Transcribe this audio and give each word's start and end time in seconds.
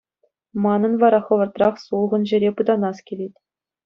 Манӑн 0.63 0.93
вара 1.03 1.19
хӑвӑртрах 1.27 1.75
сулхӑн 1.85 2.23
ҫӗре 2.31 2.51
пытанас 2.63 2.97
килет. 3.11 3.33